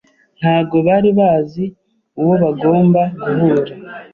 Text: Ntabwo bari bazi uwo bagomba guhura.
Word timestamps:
Ntabwo 0.39 0.75
bari 0.87 1.09
bazi 1.19 1.65
uwo 2.21 2.33
bagomba 2.43 3.01
guhura. 3.21 3.73